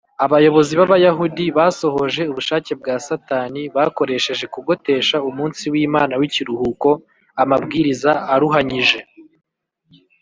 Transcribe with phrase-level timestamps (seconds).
[0.25, 6.89] abayobozi b’abayahudi basohoje ubushake bwa satani bakoresheje kugotesha umunsi w’imana w’ikiruhuko
[7.41, 8.99] amabwiriza aruhanyije